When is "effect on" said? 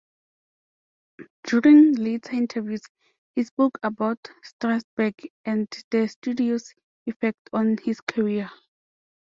7.05-7.77